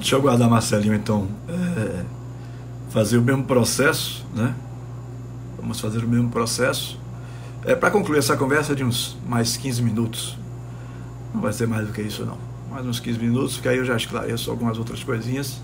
[0.00, 1.28] deixa eu guardar Marcelinho então.
[1.48, 2.04] É,
[2.90, 4.54] fazer o mesmo processo, né?
[5.60, 6.98] Vamos fazer o mesmo processo.
[7.64, 10.38] É, Para concluir essa conversa de uns mais 15 minutos.
[11.32, 12.38] Não vai ser mais do que isso, não.
[12.70, 15.60] Mais uns 15 minutos, que aí eu já esclareço algumas outras coisinhas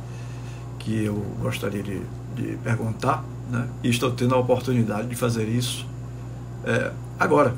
[0.78, 2.02] que eu gostaria de,
[2.36, 3.66] de perguntar, né?
[3.82, 5.86] E estou tendo a oportunidade de fazer isso
[6.64, 7.54] é, agora.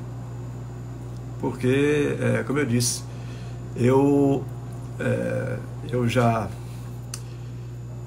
[1.41, 3.03] Porque, é, como eu disse,
[3.77, 4.45] eu,
[4.99, 5.59] é,
[5.91, 6.49] eu já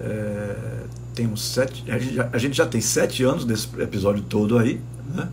[0.01, 1.89] é, sete.
[1.91, 4.81] A gente, já, a gente, já, tem sete anos desse episódio todo aí,
[5.13, 5.31] né?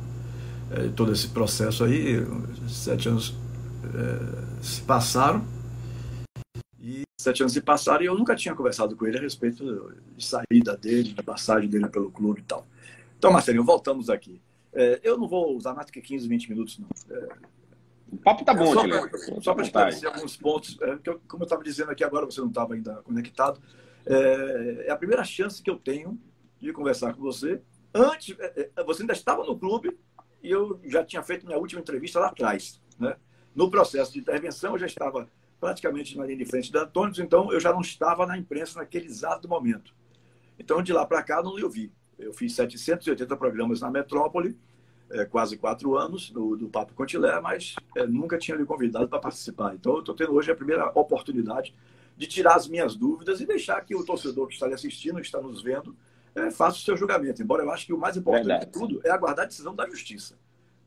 [0.71, 2.27] É, todo esse processo aí,
[2.69, 3.35] sete anos
[3.85, 5.43] é, se passaram.
[6.81, 10.25] E sete anos se passaram e eu nunca tinha conversado com ele a respeito de
[10.25, 12.67] saída dele, de passagem dele pelo clube e tal.
[13.19, 14.41] Então, Marcelinho, voltamos aqui.
[14.73, 17.17] É, eu não vou usar mais do que 15, 20 minutos, não.
[17.17, 17.29] É,
[18.13, 21.47] o papo tá bom, é Só para esclarecer alguns pontos, é, que eu, como eu
[21.47, 23.61] estava dizendo aqui agora, você não estava ainda conectado.
[24.07, 26.19] É, é, a primeira chance que eu tenho
[26.61, 27.61] de conversar com você.
[27.95, 29.99] Antes, é, é, você ainda estava no clube
[30.43, 32.81] e eu já tinha feito minha última entrevista lá atrás.
[32.99, 33.17] Né?
[33.55, 35.29] No processo de intervenção, eu já estava
[35.61, 39.07] praticamente na linha de frente da Antônio, então eu já não estava na imprensa naquele
[39.07, 39.93] exato momento.
[40.59, 41.93] Então, de lá para cá, não eu vi.
[42.19, 44.57] Eu fiz 780 programas na metrópole,
[45.11, 49.19] é, quase quatro anos do, do Papo Contilé, mas é, nunca tinha lhe convidado para
[49.19, 49.75] participar.
[49.75, 51.75] Então, eu estou tendo hoje a primeira oportunidade
[52.19, 55.27] de tirar as minhas dúvidas e deixar que o torcedor que está lhe assistindo, que
[55.27, 55.97] está nos vendo,
[56.35, 57.41] é, faça o seu julgamento.
[57.41, 58.67] Embora eu acho que o mais importante Verdade.
[58.67, 60.37] de tudo é aguardar a decisão da justiça.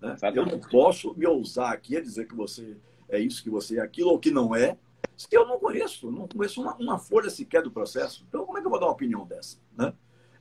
[0.02, 0.14] Né?
[0.36, 2.76] Eu não posso me ousar aqui a dizer que você
[3.08, 4.78] é isso, que você é aquilo ou que não é,
[5.16, 8.26] se eu não conheço, não conheço uma, uma folha sequer do processo.
[8.28, 9.58] Então, como é que eu vou dar uma opinião dessa?
[9.78, 9.94] Né?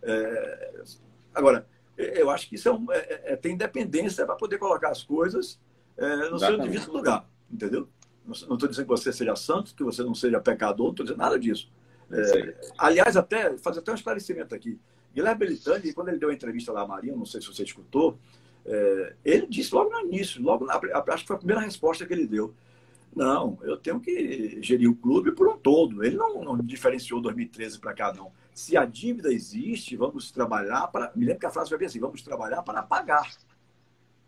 [0.02, 0.82] É,
[1.32, 5.04] agora, eu acho que isso é, um, é, é tem independência para poder colocar as
[5.04, 5.60] coisas
[5.96, 6.40] é, no Exatamente.
[6.40, 7.88] seu devido lugar, entendeu?
[8.24, 11.18] Não estou dizendo que você seja santo, que você não seja pecador, não estou dizendo
[11.18, 11.70] nada disso.
[12.12, 14.78] É, aliás, até fazer até um esclarecimento aqui.
[15.14, 18.18] Guilherme Belitani, quando ele deu a entrevista lá a Marinho, não sei se você escutou,
[18.64, 22.12] é, ele disse logo no início, logo na, acho que foi a primeira resposta que
[22.12, 22.54] ele deu.
[23.14, 26.04] Não, eu tenho que gerir o clube por um todo.
[26.04, 28.30] Ele não, não diferenciou 2013 para cá, não.
[28.54, 31.10] Se a dívida existe, vamos trabalhar para.
[31.16, 33.28] Me lembro que a frase vai bem assim: vamos trabalhar para pagar.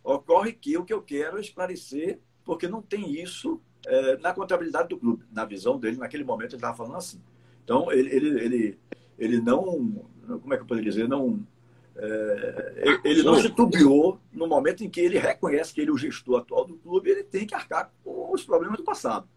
[0.03, 4.89] Ocorre que o que eu quero é esclarecer, porque não tem isso é, na contabilidade
[4.89, 5.25] do clube.
[5.33, 7.21] Na visão dele, naquele momento, ele estava falando assim.
[7.65, 8.79] Então, ele, ele, ele,
[9.19, 10.05] ele não.
[10.27, 11.09] Como é que eu poderia dizer?
[11.09, 11.45] Não.
[11.95, 16.41] É, ele não titubeou no momento em que ele reconhece que ele é o gestor
[16.41, 19.29] atual do clube ele tem que arcar com os problemas do passado.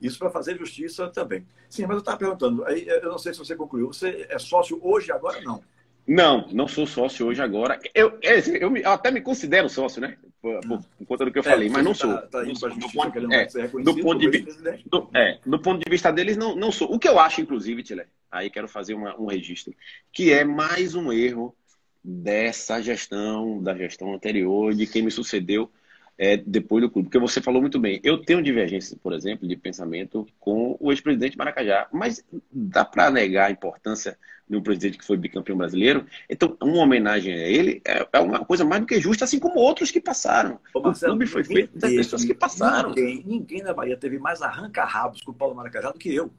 [0.00, 1.46] Isso para fazer justiça também.
[1.70, 4.80] Sim, mas eu estava perguntando, aí, eu não sei se você concluiu, você é sócio
[4.82, 5.62] hoje agora não?
[6.06, 7.78] Não, não sou sócio hoje agora.
[7.94, 10.16] Eu, eu, eu, eu até me considero sócio, né?
[10.40, 12.12] Por, por conta do que eu é, falei, mas não sou.
[12.14, 13.46] Tá, tá do, ponto, é,
[13.84, 14.44] do, ponto de,
[14.90, 16.92] do, é, do ponto de vista deles, não, não sou.
[16.92, 19.72] O que eu acho, inclusive, Tile, aí quero fazer uma, um registro,
[20.12, 21.54] que é mais um erro
[22.02, 25.70] dessa gestão, da gestão anterior, de quem me sucedeu
[26.18, 27.08] é, depois do clube.
[27.08, 28.00] Porque você falou muito bem.
[28.02, 33.46] Eu tenho divergência, por exemplo, de pensamento com o ex-presidente Maracajá, mas dá para negar
[33.46, 34.18] a importância
[34.52, 36.06] de um presidente que foi bicampeão brasileiro.
[36.28, 39.58] Então, uma homenagem a ele é, é uma coisa mais do que justa, assim como
[39.58, 40.60] outros que passaram.
[40.74, 42.90] Ô, Marcelo, o clube foi feito das pessoas que passaram.
[42.90, 46.30] Ninguém, ninguém na Bahia teve mais arranca-rabos com o Paulo Maracajá do que eu.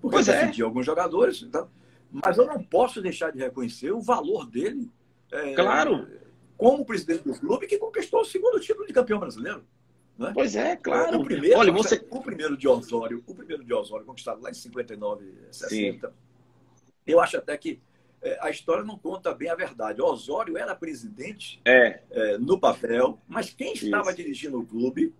[0.00, 0.60] Porque pois eu é.
[0.62, 1.42] alguns jogadores.
[1.42, 1.68] Então,
[2.12, 4.88] mas eu não posso deixar de reconhecer o valor dele.
[5.32, 6.06] É, claro.
[6.56, 9.64] Como presidente do clube que conquistou o segundo título de campeão brasileiro.
[10.16, 10.30] Né?
[10.32, 11.20] Pois é, claro.
[11.20, 12.06] O primeiro, Olha, você...
[12.08, 16.06] o primeiro de Osório, o primeiro de Osório, conquistado lá em 59, 60.
[16.08, 16.14] Sim.
[17.06, 17.80] Eu acho até que
[18.22, 20.02] é, a história não conta bem a verdade.
[20.02, 22.00] Osório era presidente é.
[22.10, 24.16] É, no papel, mas quem estava Isso.
[24.16, 25.14] dirigindo o clube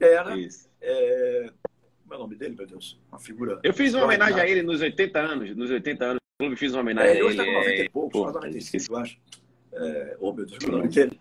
[0.00, 0.34] era
[0.80, 1.50] é,
[2.10, 2.98] como é o nome dele, meu Deus?
[3.08, 3.60] Uma figura.
[3.62, 5.56] Eu fiz uma homenagem a ele nos 80 anos.
[5.56, 7.24] Nos 80 anos do clube, fiz uma homenagem é, a ele.
[7.24, 9.18] Hoje está com 90 e poucos, quase 95, eu acho.
[9.72, 11.20] É, oh, meu Deus, o nome dele.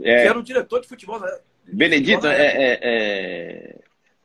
[0.00, 0.22] É...
[0.22, 1.20] Que era o diretor de futebol.
[1.20, 1.38] Né?
[1.70, 3.80] Benedito é, é, é...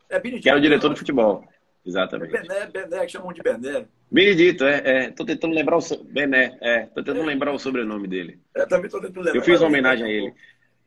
[0.10, 0.44] é Benedito.
[0.44, 1.46] Que era o diretor de futebol.
[1.86, 2.36] Exatamente.
[2.36, 3.86] É Bené, Bené, que chamam de Bené.
[4.10, 5.12] Benedito, é, é.
[5.12, 6.04] Tô tentando lembrar o so...
[6.04, 6.86] Bené, é.
[6.86, 7.26] Tô tentando é.
[7.26, 8.40] lembrar o sobrenome dele.
[8.56, 9.40] É, também tô tentando lembrar.
[9.40, 10.34] Eu fiz uma homenagem a ele.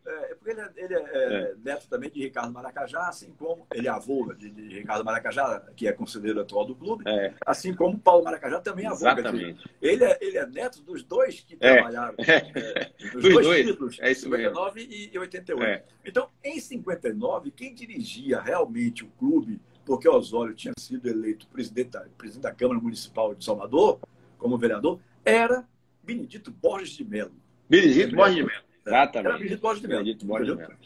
[0.06, 3.88] É, porque ele, é, ele é, é, neto também de Ricardo Maracajá, assim como ele
[3.88, 7.34] é avô de, de Ricardo Maracajá, que é conselheiro atual do clube, é.
[7.44, 8.98] assim como Paulo Maracajá também é avô.
[8.98, 9.68] Exatamente.
[9.82, 11.74] Ele é, ele é neto dos dois que é.
[11.74, 15.10] trabalharam, é, dos, dos, dois, dois títulos, é isso 59 mesmo.
[15.12, 15.84] e 88.
[16.04, 22.04] Então, em 59, quem dirigia realmente o clube, porque Osório tinha sido eleito presidente da,
[22.18, 24.00] presidente da Câmara Municipal de Salvador,
[24.36, 25.66] como vereador, era
[26.02, 27.32] Benedito Borges de Melo.
[27.68, 28.64] Benedito Borges de Melo.
[28.84, 29.28] Exatamente.
[29.28, 30.00] Era Benedito Borges de Mello.
[30.00, 30.76] Benedito Borges de Mello.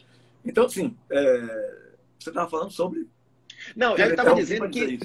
[0.45, 1.83] Então, sim, é,
[2.17, 3.07] você estava falando sobre.
[3.75, 4.99] Não, eu estava dizendo que.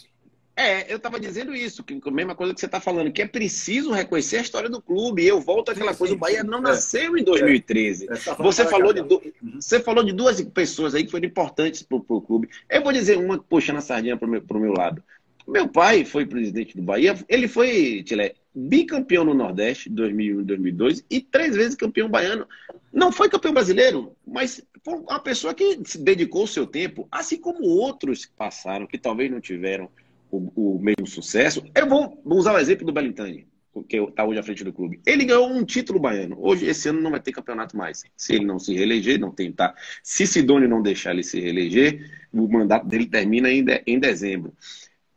[0.59, 3.27] É, eu estava dizendo isso, que a mesma coisa que você está falando, que é
[3.27, 5.23] preciso reconhecer a história do clube.
[5.23, 6.63] E eu volto àquela sim, coisa, sim, o Bahia não é.
[6.63, 8.09] nasceu em 2013.
[8.09, 8.15] É.
[8.15, 9.17] É, tá você, falou de do...
[9.17, 9.61] uhum.
[9.61, 12.49] você falou de duas pessoas aí que foram importantes para o clube.
[12.71, 15.03] Eu vou dizer uma puxando a sardinha para o meu, meu lado.
[15.47, 21.05] Meu pai foi presidente do Bahia, ele foi, Tilé, bicampeão no Nordeste, 2001 e 2002,
[21.09, 22.49] e três vezes campeão baiano.
[22.93, 27.37] Não foi campeão brasileiro, mas foi uma pessoa que se dedicou o seu tempo, assim
[27.37, 29.89] como outros que passaram, que talvez não tiveram
[30.37, 31.63] o, o mesmo sucesso.
[31.75, 33.47] Eu vou, vou, usar o exemplo do Belintani,
[33.89, 35.01] que está hoje à frente do clube.
[35.07, 36.37] Ele ganhou um título baiano.
[36.39, 38.05] Hoje, esse ano, não vai ter campeonato mais.
[38.17, 39.75] Se ele não se reeleger, não tentar.
[40.03, 44.55] Se Sidônio não deixar ele se reeleger, o mandato dele termina em, de, em dezembro.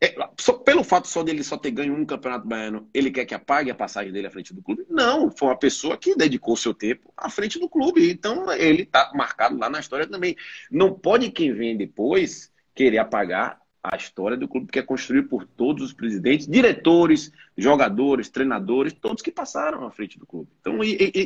[0.01, 3.33] É, só, pelo fato só dele só ter ganho um campeonato baiano, ele quer que
[3.33, 4.85] apague a passagem dele à frente do clube?
[4.89, 8.09] Não, foi uma pessoa que dedicou seu tempo à frente do clube.
[8.09, 10.37] Então ele está marcado lá na história também.
[10.71, 15.45] Não pode quem vem depois querer apagar a história do clube que é construído por
[15.45, 20.49] todos os presidentes, diretores, jogadores, treinadores, todos que passaram à frente do clube.
[20.59, 20.79] Então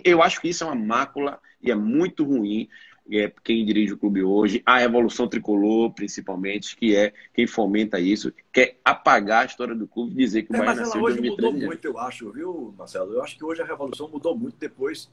[0.03, 2.69] eu acho que isso é uma mácula e é muito ruim
[3.11, 8.33] é quem dirige o clube hoje, a Revolução Tricolor, principalmente, que é quem fomenta isso,
[8.51, 11.51] quer apagar a história do clube e dizer que o é, Bahia nasceu hoje mudou
[11.51, 13.13] muito, eu acho, viu, Marcelo?
[13.13, 15.09] Eu acho que hoje a Revolução mudou muito depois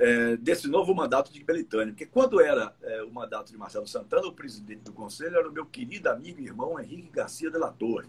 [0.00, 1.92] é, desse novo mandato de Belitânia.
[1.92, 5.52] Porque quando era é, o mandato de Marcelo Santana, o presidente do conselho era o
[5.52, 8.08] meu querido amigo e irmão Henrique Garcia de la Torre.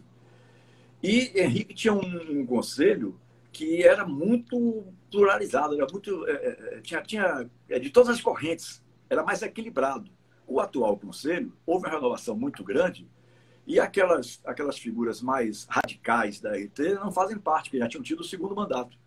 [1.04, 3.20] E Henrique tinha um, um conselho
[3.52, 8.82] que era muito pluralizado, era muito, é, é, é tinha, tinha de todas as correntes
[9.10, 10.10] era mais equilibrado.
[10.48, 13.10] O atual conselho, houve uma renovação muito grande
[13.68, 18.22] e aquelas, aquelas figuras mais radicais da RT não fazem parte, porque já tinham tido
[18.22, 18.98] o segundo mandato.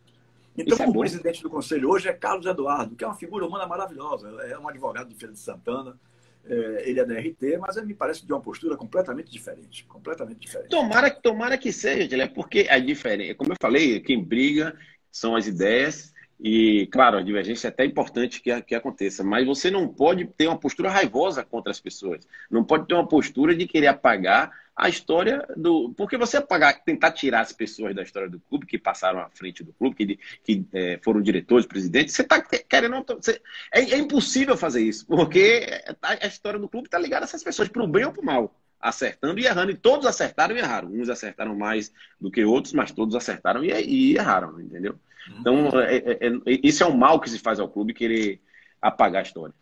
[0.56, 3.67] Então, é o presidente do conselho hoje é Carlos Eduardo, que é uma figura humana
[3.67, 5.99] maravilhosa, é um advogado de Feira de Santana,
[6.47, 9.85] é, ele é da RT, mas me parece de uma postura completamente diferente.
[9.87, 10.69] Completamente diferente.
[10.69, 13.35] Tomara, tomara que seja, porque é diferente.
[13.35, 14.79] Como eu falei, quem briga
[15.11, 16.14] são as ideias
[16.46, 20.46] e, claro, a divergência é até importante que, que aconteça, mas você não pode ter
[20.46, 22.29] uma postura raivosa contra as pessoas.
[22.50, 25.94] Não pode ter uma postura de querer apagar a história do.
[25.96, 29.64] Porque você apagar, tentar tirar as pessoas da história do clube, que passaram à frente
[29.64, 33.02] do clube, que, que é, foram diretores, presidentes, você está querendo.
[33.08, 33.41] Você,
[33.73, 35.67] é, é, impossível fazer isso, porque
[36.02, 38.20] a, a história do clube está ligada a essas pessoas, para o bem ou para
[38.20, 40.88] o mal acertando e errando, e todos acertaram e erraram.
[40.88, 44.99] Uns acertaram mais do que outros, mas todos acertaram e, e erraram, entendeu?
[45.41, 48.41] Então, é, é, é, isso é um mal que se faz ao clube querer
[48.81, 49.55] apagar a história.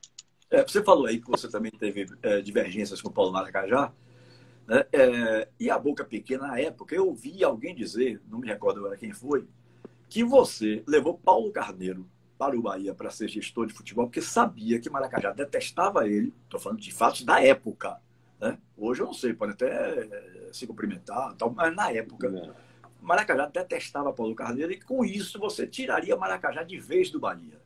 [0.50, 3.92] É, você falou aí que você também teve é, divergências com o Paulo Maracajá.
[4.66, 4.84] Né?
[4.92, 8.96] É, e a Boca Pequena, na época, eu ouvi alguém dizer, não me recordo agora
[8.96, 9.46] quem foi,
[10.08, 12.06] que você levou Paulo Carneiro
[12.36, 16.34] para o Bahia para ser gestor de futebol, porque sabia que Maracajá detestava ele.
[16.44, 17.98] Estou falando de fatos da época.
[18.42, 18.58] Né?
[18.76, 22.28] Hoje eu não sei, pode até é, se cumprimentar, tal, mas na época.
[22.28, 22.52] Não
[23.02, 27.60] Maracajá detestava Paulo Carneiro e com isso você tiraria Maracajá de vez do Bahia.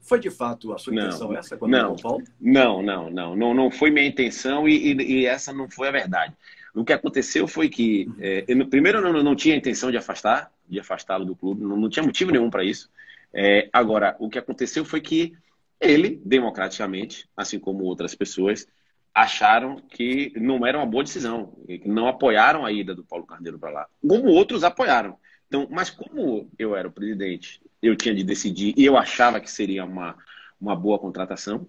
[0.00, 2.24] Foi de fato a sua não, intenção essa quando não, Paulo?
[2.40, 5.92] Não, não, não, não, não foi minha intenção e, e, e, essa não foi a
[5.92, 6.34] verdade.
[6.74, 10.50] O que aconteceu foi que, é, eu, primeiro, eu não, não tinha intenção de afastar,
[10.66, 12.90] de afastá-lo do clube, não, não tinha motivo nenhum para isso.
[13.32, 15.36] É, agora, o que aconteceu foi que
[15.78, 18.66] ele, democraticamente, assim como outras pessoas,
[19.14, 23.58] acharam que não era uma boa decisão, que não apoiaram a ida do Paulo Carneiro
[23.58, 25.18] para lá, como outros apoiaram.
[25.46, 29.50] Então, mas como eu era o presidente, eu tinha de decidir e eu achava que
[29.50, 30.16] seria uma,
[30.58, 31.66] uma boa contratação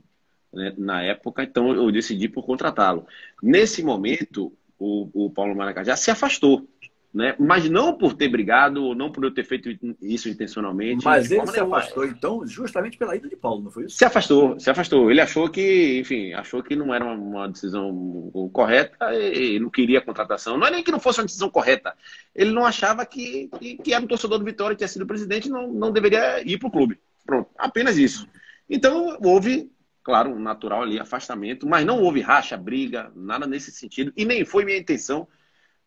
[0.54, 3.06] né, na época, então eu decidi por contratá-lo.
[3.42, 6.68] Nesse momento, o, o Paulo Maracajá se afastou
[7.14, 7.36] né?
[7.40, 9.70] Mas não por ter brigado, ou não por eu ter feito
[10.02, 11.06] isso intencionalmente.
[11.06, 13.96] Mas ele se afastou, então, justamente pela ida de Paulo, não foi isso?
[13.96, 15.12] Se afastou, se afastou.
[15.12, 20.06] Ele achou que, enfim, achou que não era uma decisão correta e não queria a
[20.06, 20.58] contratação.
[20.58, 21.94] Não é nem que não fosse uma decisão correta.
[22.34, 25.72] Ele não achava que, que, que era um torcedor do Vitória, tinha sido presidente, não,
[25.72, 27.00] não deveria ir para o clube.
[27.26, 28.28] Pronto, apenas isso.
[28.68, 29.72] Então, houve
[30.04, 34.44] claro, um natural ali, afastamento, mas não houve racha, briga, nada nesse sentido, e nem
[34.44, 35.26] foi minha intenção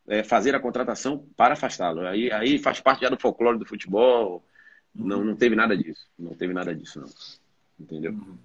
[0.09, 2.07] é, fazer a contratação para afastá-lo.
[2.07, 4.45] Aí, aí faz parte já do folclore do futebol.
[4.95, 6.07] Não, não teve nada disso.
[6.19, 7.09] Não teve nada disso, não.
[7.79, 8.13] Entendeu?
[8.13, 8.37] Uhum.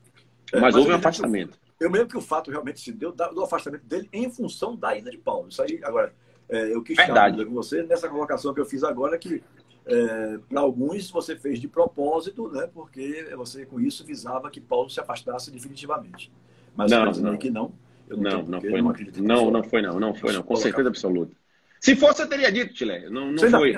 [0.51, 1.57] É, mas, mas, houve um afastamento.
[1.79, 4.95] Eu, eu lembro que o fato realmente se deu do afastamento dele em função da
[4.95, 5.47] ida de Paulo.
[5.49, 6.13] Isso aí, agora,
[6.49, 7.45] é, eu quis Verdade.
[7.45, 9.41] com você nessa colocação que eu fiz agora que
[9.85, 12.69] é, para alguns você fez de propósito, né?
[12.71, 16.31] Porque você com isso visava que Paulo se afastasse definitivamente.
[16.75, 17.37] Mas não, não.
[17.37, 17.71] que não.
[18.09, 21.35] não, não, não, foi, não, não, não foi não, não foi não, com certeza absoluta.
[21.81, 23.09] Se fosse, eu teria dito, Chile.
[23.09, 23.77] Não, não foi.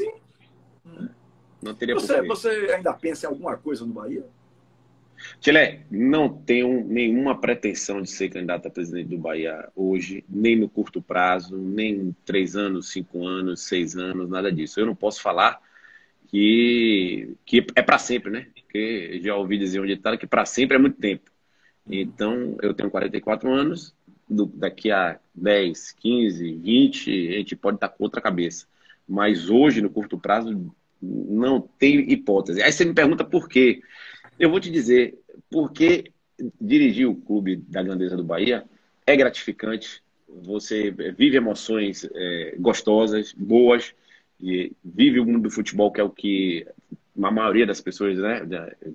[0.00, 0.10] Sim.
[1.62, 4.24] Não teria você, você ainda pensa em alguma coisa no Bahia?
[5.40, 10.68] Tchilé, não tenho nenhuma pretensão de ser candidato a presidente do Bahia hoje, nem no
[10.68, 14.80] curto prazo, nem em três anos, cinco anos, seis anos, nada disso.
[14.80, 15.60] Eu não posso falar
[16.28, 18.48] que, que é para sempre, né?
[18.54, 21.30] Porque já ouvi dizer um ditado que para sempre é muito tempo.
[21.86, 23.93] Então, eu tenho 44 anos,
[24.28, 28.66] do, daqui a 10, 15, 20, a gente pode estar com outra cabeça.
[29.08, 32.62] Mas hoje, no curto prazo, não tem hipótese.
[32.62, 33.82] Aí você me pergunta por quê.
[34.38, 35.18] Eu vou te dizer,
[35.50, 36.10] porque
[36.60, 38.64] dirigir o clube da grandeza do Bahia
[39.06, 40.02] é gratificante.
[40.28, 43.94] Você vive emoções é, gostosas, boas,
[44.40, 46.66] e vive o mundo do futebol, que é o que
[47.22, 48.42] a maioria das pessoas né,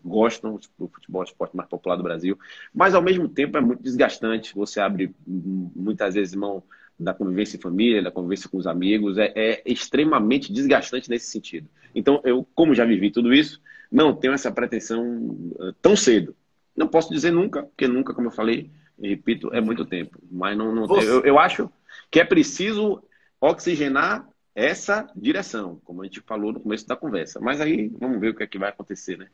[0.03, 2.37] gostam do futebol, o esporte mais popular do Brasil.
[2.73, 4.53] Mas, ao mesmo tempo, é muito desgastante.
[4.55, 6.63] Você abre muitas vezes mão
[6.99, 9.17] da convivência em família, da convivência com os amigos.
[9.17, 11.69] É, é extremamente desgastante nesse sentido.
[11.95, 13.61] Então, eu, como já vivi tudo isso,
[13.91, 16.35] não tenho essa pretensão eh, tão cedo.
[16.75, 18.69] Não posso dizer nunca, porque nunca, como eu falei,
[19.01, 20.19] repito, é muito tempo.
[20.29, 21.09] Mas não, não Você...
[21.09, 21.71] eu, eu acho
[22.11, 23.01] que é preciso
[23.41, 24.27] oxigenar
[24.59, 27.39] essa direção, como a gente falou no começo da conversa.
[27.39, 29.27] Mas aí vamos ver o que é que vai acontecer, né?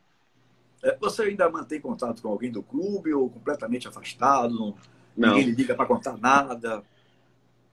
[0.82, 4.76] É, você ainda mantém contato com alguém do clube ou completamente afastado?
[5.16, 5.34] Não.
[5.34, 6.82] Ninguém liga para contar nada?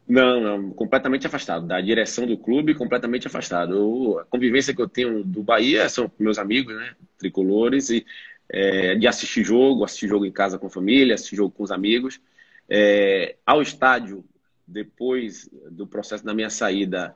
[0.08, 1.68] Não, não, completamente afastado.
[1.68, 3.76] Da direção do clube, completamente afastado.
[3.76, 6.96] Eu, a convivência que eu tenho do Bahia são meus amigos, né?
[7.18, 8.06] Tricolores, e
[8.50, 11.72] é, de assistir jogo, assistir jogo em casa com a família, assistir jogo com os
[11.72, 12.20] amigos.
[12.68, 14.26] É, ao estádio,
[14.68, 17.16] depois do processo da minha saída,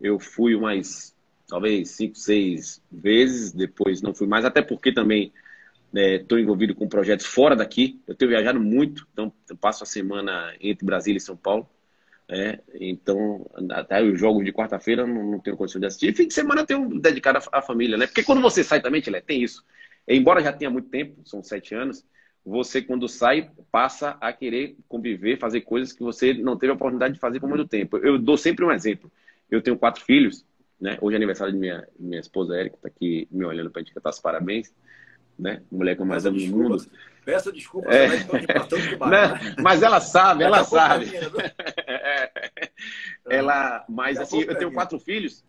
[0.00, 1.14] eu fui mais,
[1.48, 3.52] talvez, cinco, seis vezes.
[3.52, 5.32] Depois não fui mais, até porque também
[5.94, 8.00] estou né, envolvido com projetos fora daqui.
[8.06, 11.68] Eu tenho viajado muito, então passo a semana entre Brasília e São Paulo.
[12.26, 16.14] É, então, até os jogos de quarta-feira não, não tenho condição de assistir.
[16.14, 18.06] Fim de semana eu tenho dedicado à família, né?
[18.06, 19.62] Porque quando você sai também, Tilé, tem isso.
[20.08, 22.04] Embora já tenha muito tempo, são sete anos,
[22.44, 27.14] você quando sai passa a querer conviver, fazer coisas que você não teve a oportunidade
[27.14, 27.96] de fazer por muito tempo.
[27.98, 29.10] Eu dou sempre um exemplo.
[29.50, 30.44] Eu tenho quatro filhos,
[30.80, 30.98] né?
[31.00, 33.94] Hoje é aniversário de minha, minha esposa Érica, tá aqui me olhando para a gente
[33.94, 34.72] cantar os parabéns,
[35.38, 35.62] né?
[35.70, 36.84] Mulher eu mais amo no mundo.
[37.24, 38.08] Peça desculpa, é.
[38.98, 41.10] Não, mas ela sabe, ela sabe.
[41.86, 42.30] É.
[43.28, 45.44] ela, mas assim, eu tenho quatro filhos.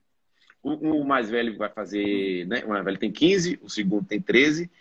[0.63, 2.63] O, o, mais velho vai fazer, né?
[2.65, 4.71] O mais velho tem 15, o segundo tem 13.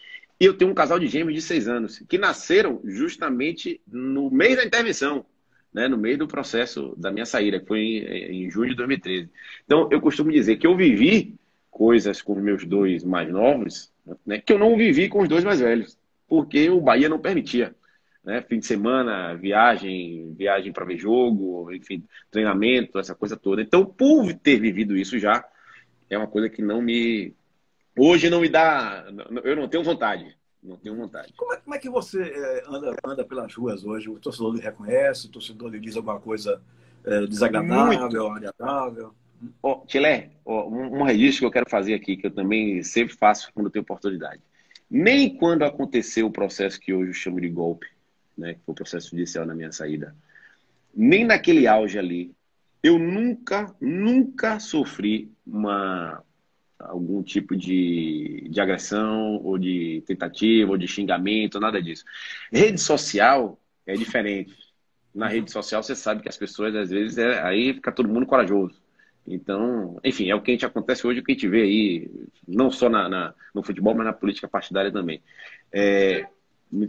[0.41, 4.57] E eu tenho um casal de gêmeos de 6 anos, que nasceram justamente no mês
[4.57, 5.27] da intervenção,
[5.75, 5.89] né?
[5.89, 9.29] No meio do processo da minha saída, que foi em, em junho de 2013.
[9.65, 11.35] Então, eu costumo dizer que eu vivi
[11.71, 13.93] coisas com meus dois mais novos,
[14.25, 14.39] né?
[14.39, 17.75] Que eu não vivi com os dois mais velhos porque o Bahia não permitia.
[18.25, 18.43] Né?
[18.43, 23.63] Fim de semana, viagem, viagem para ver jogo, enfim, treinamento, essa coisa toda.
[23.63, 25.45] Então, por ter vivido isso já,
[26.09, 27.35] é uma coisa que não me.
[27.97, 29.07] Hoje não me dá.
[29.45, 30.37] Eu não tenho vontade.
[30.65, 31.35] Não tenho vontade.
[31.37, 34.09] Como é, como é que você é, anda, anda pelas ruas hoje?
[34.09, 36.61] O torcedor lhe reconhece, o torcedor lhe diz alguma coisa
[37.05, 38.27] é, desagradável, Muito.
[38.27, 39.15] agradável?
[39.61, 43.15] Oh, Tilé, oh, um, um registro que eu quero fazer aqui, que eu também sempre
[43.15, 44.41] faço quando tenho oportunidade.
[44.91, 47.87] Nem quando aconteceu o processo que hoje eu chamo de golpe,
[48.37, 50.17] né, que foi o processo judicial na minha saída,
[50.95, 52.35] nem naquele auge ali,
[52.83, 56.23] eu nunca, nunca sofri uma,
[56.79, 62.05] algum tipo de, de agressão, ou de tentativa, ou de xingamento, nada disso.
[62.53, 64.55] Rede social é diferente.
[65.15, 68.27] Na rede social você sabe que as pessoas, às vezes, é, aí fica todo mundo
[68.27, 68.83] corajoso.
[69.27, 72.11] Então, enfim, é o que a gente acontece hoje, o que a gente vê aí,
[72.47, 75.23] não só na, na no futebol, mas na política partidária também.
[75.73, 76.27] É,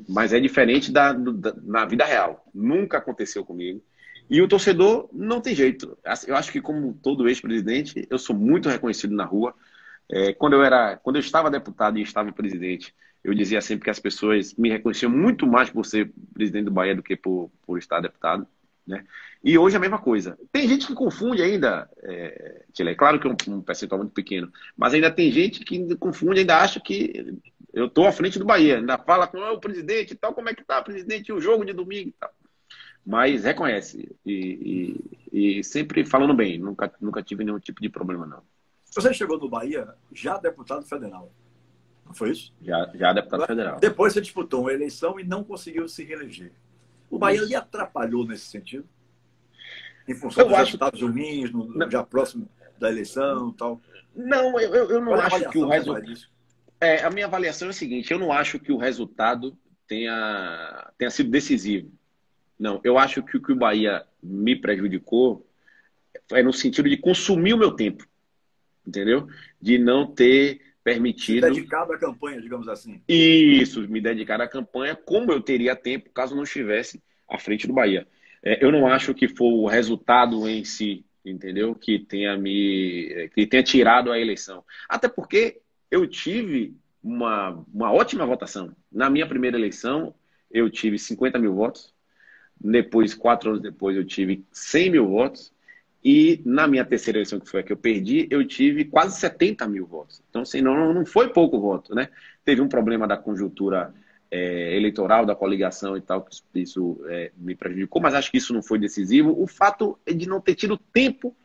[0.09, 2.45] mas é diferente da, da, na vida real.
[2.53, 3.81] Nunca aconteceu comigo.
[4.29, 5.97] E o torcedor não tem jeito.
[6.27, 9.53] Eu acho que, como todo ex-presidente, eu sou muito reconhecido na rua.
[10.09, 12.93] É, quando eu era, quando eu estava deputado e estava presidente,
[13.23, 16.95] eu dizia sempre que as pessoas me reconheciam muito mais por ser presidente do Bahia
[16.95, 18.47] do que por, por estar deputado.
[18.85, 19.03] Né?
[19.43, 20.37] E hoje é a mesma coisa.
[20.51, 24.51] Tem gente que confunde ainda, é, é claro que é um, um percentual muito pequeno,
[24.77, 27.39] mas ainda tem gente que confunde, ainda acha que
[27.73, 30.53] eu estou à frente do Bahia, ainda fala com o presidente e tal, como é
[30.53, 32.31] que tá, presidente, o jogo de domingo e tal.
[33.05, 34.95] Mas reconhece e,
[35.31, 38.41] e, e, sempre falando bem, nunca, nunca tive nenhum tipo de problema, não.
[38.95, 41.29] Você chegou no Bahia já deputado federal,
[42.05, 42.53] não foi isso?
[42.61, 43.79] Já, já deputado federal.
[43.79, 46.53] Depois você disputou uma eleição e não conseguiu se reeleger.
[47.09, 48.87] O Bahia lhe atrapalhou nesse sentido?
[50.07, 50.65] Em função eu dos acho...
[50.65, 52.47] resultados ruins, no, já próximo
[52.79, 53.81] da eleição e tal?
[54.15, 56.13] Não, eu, eu não Qual acho que o resultado.
[56.79, 61.09] É, a minha avaliação é a seguinte: eu não acho que o resultado tenha, tenha
[61.11, 61.91] sido decisivo.
[62.57, 65.45] Não, eu acho que o que o Bahia me prejudicou
[66.31, 68.07] é no sentido de consumir o meu tempo,
[68.85, 69.27] entendeu?
[69.61, 71.47] De não ter permitido.
[71.47, 73.01] Dedicado à campanha, digamos assim.
[73.07, 77.73] Isso, me dedicar à campanha, como eu teria tempo caso não estivesse à frente do
[77.73, 78.07] Bahia.
[78.43, 81.73] É, eu não acho que foi o resultado em si, entendeu?
[81.73, 83.29] Que tenha me.
[83.33, 84.63] que tenha tirado a eleição.
[84.87, 88.75] Até porque eu tive uma, uma ótima votação.
[88.91, 90.13] Na minha primeira eleição,
[90.51, 91.93] eu tive 50 mil votos.
[92.59, 95.51] Depois, quatro anos depois, eu tive 100 mil votos.
[96.05, 99.67] E na minha terceira eleição, que foi a que eu perdi, eu tive quase 70
[99.67, 100.21] mil votos.
[100.29, 102.09] Então, assim, não, não foi pouco voto, né?
[102.43, 103.91] Teve um problema da conjuntura
[104.29, 108.53] é, eleitoral, da coligação e tal, que isso, é, me prejudicou, mas acho que isso
[108.53, 109.33] não foi decisivo.
[109.35, 111.35] O fato é de não ter tido tempo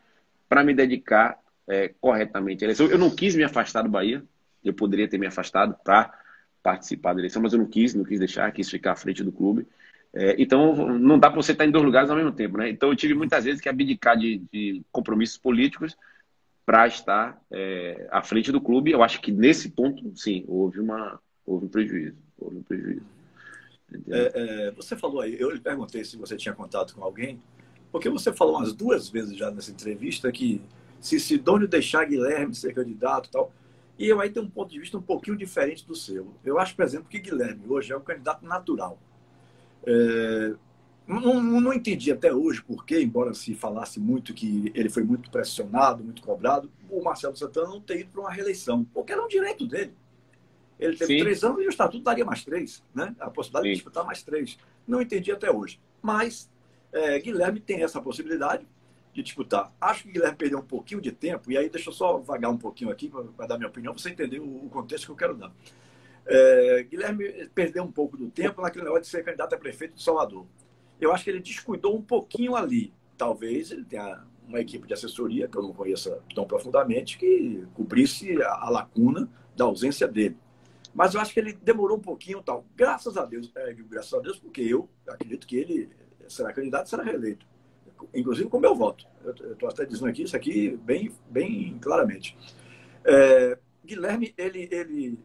[0.46, 2.86] para me dedicar é, corretamente à eleição.
[2.86, 4.22] Eu não quis me afastar do Bahia,
[4.62, 6.12] eu poderia ter me afastado para
[6.62, 9.32] participar da eleição, mas eu não quis, não quis deixar, quis ficar à frente do
[9.32, 9.66] clube.
[10.12, 12.68] É, então, não dá para você estar em dois lugares ao mesmo tempo, né?
[12.68, 15.96] Então, eu tive muitas vezes que abdicar de, de compromissos políticos
[16.66, 18.90] para estar é, à frente do clube.
[18.90, 22.16] Eu acho que nesse ponto, sim, houve, uma, houve um prejuízo.
[22.38, 23.06] Houve um prejuízo.
[24.08, 24.32] É,
[24.68, 27.40] é, você falou aí, eu lhe perguntei se você tinha contato com alguém,
[27.90, 30.62] porque você falou umas duas vezes já nessa entrevista que
[31.00, 33.52] se Sidônio deixar Guilherme ser candidato e tal,
[33.98, 36.32] e eu aí tenho um ponto de vista um pouquinho diferente do seu.
[36.44, 38.98] Eu acho, por exemplo, que Guilherme hoje é o candidato natural.
[39.86, 40.54] É,
[41.06, 46.04] não, não, entendi até hoje porque, embora se falasse muito que ele foi muito pressionado,
[46.04, 49.66] muito cobrado, o Marcelo Santana não ter ido para uma reeleição, porque era um direito
[49.66, 49.92] dele.
[50.78, 51.20] Ele teve Sim.
[51.20, 53.14] três anos e o estatuto daria mais três, né?
[53.20, 53.70] A possibilidade Sim.
[53.70, 54.56] de disputar mais três.
[54.86, 55.78] Não entendi até hoje.
[56.00, 56.50] Mas
[56.92, 58.66] é, Guilherme tem essa possibilidade
[59.12, 59.72] de disputar.
[59.80, 62.56] Acho que Guilherme perdeu um pouquinho de tempo, e aí deixa eu só vagar um
[62.56, 65.34] pouquinho aqui para dar minha opinião, para você entender o, o contexto que eu quero
[65.34, 65.52] dar.
[66.32, 70.02] É, Guilherme perdeu um pouco do tempo naquele negócio de ser candidato a prefeito de
[70.02, 70.46] Salvador.
[71.00, 72.94] Eu acho que ele descuidou um pouquinho ali.
[73.18, 78.40] Talvez ele tenha uma equipe de assessoria, que eu não conheça tão profundamente, que cobrisse
[78.42, 80.36] a, a lacuna da ausência dele.
[80.94, 82.64] Mas eu acho que ele demorou um pouquinho tal.
[82.76, 85.90] Graças a Deus, é, graças a Deus, porque eu acredito que ele
[86.28, 87.44] será candidato será reeleito.
[88.14, 89.04] Inclusive com meu voto.
[89.24, 92.38] Eu estou até dizendo aqui isso aqui bem, bem claramente.
[93.04, 95.18] É, Guilherme, ele, ele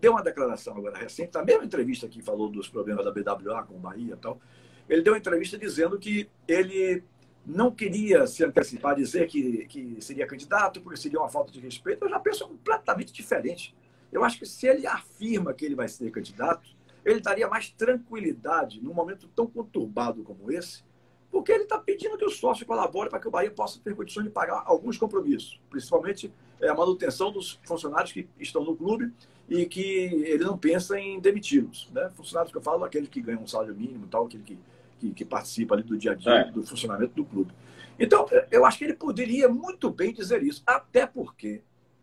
[0.00, 3.74] deu uma declaração agora recente, na mesma entrevista que falou dos problemas da BWA com
[3.74, 4.40] o Bahia e tal,
[4.88, 7.04] ele deu uma entrevista dizendo que ele
[7.46, 12.04] não queria se antecipar, dizer que, que seria candidato, porque seria uma falta de respeito.
[12.04, 13.74] Eu já penso completamente diferente.
[14.12, 16.68] Eu acho que se ele afirma que ele vai ser candidato,
[17.04, 20.84] ele daria mais tranquilidade num momento tão conturbado como esse,
[21.30, 24.24] porque ele está pedindo que o sócio colabore para que o Bahia possa ter condições
[24.24, 29.12] de pagar alguns compromissos, principalmente é, a manutenção dos funcionários que estão no clube
[29.50, 31.90] e que ele não pensa em demiti-los.
[31.92, 32.08] Né?
[32.14, 34.58] Funcionários que eu falo, aquele que ganha um salário mínimo, tal, aquele que,
[35.00, 36.50] que, que participa ali do dia a dia, é.
[36.52, 37.52] do funcionamento do clube.
[37.98, 41.62] Então, eu acho que ele poderia muito bem dizer isso, até porque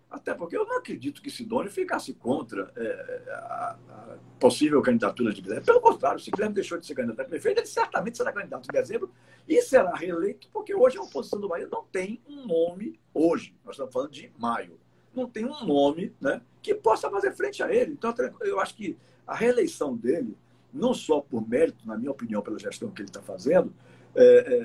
[0.09, 5.41] até porque eu não acredito que Sidônio ficasse contra é, a, a, possível candidatura de
[5.41, 5.65] Guilherme.
[5.65, 8.71] Pelo contrário, se Guilherme deixou de ser candidato a prefeito, ele certamente será candidato em
[8.71, 9.11] dezembro
[9.47, 13.73] e será reeleito, porque hoje a oposição do Bahia não tem um nome, hoje, nós
[13.73, 14.79] estamos falando de maio,
[15.13, 17.93] não tem um nome né, que possa fazer frente a ele.
[17.93, 20.37] Então, eu acho que a reeleição dele,
[20.73, 23.73] não só por mérito, na minha opinião, pela gestão que ele está fazendo,
[24.13, 24.57] é, é,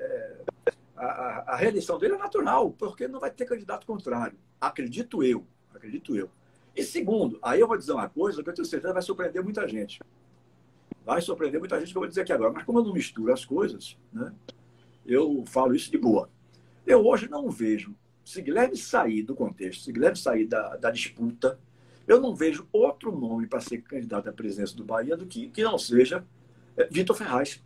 [0.00, 4.36] é a, a, reeleição dele é natural, porque não vai ter candidato contrário.
[4.60, 5.46] Acredito eu.
[5.74, 6.30] Acredito eu.
[6.74, 9.66] E segundo, aí eu vou dizer uma coisa que eu tenho certeza vai surpreender muita
[9.66, 10.00] gente.
[11.04, 12.52] Vai surpreender muita gente que eu vou dizer aqui agora.
[12.52, 14.32] Mas como eu não misturo as coisas, né,
[15.06, 16.28] eu falo isso de boa.
[16.86, 17.94] Eu hoje não vejo,
[18.26, 21.60] se Guilherme sair do contexto, se Guilherme sair da, da disputa,
[22.08, 25.62] eu não vejo outro nome para ser candidato à presidência do Bahia do que, que
[25.62, 26.26] não seja
[26.76, 27.62] é, Vitor Ferraz.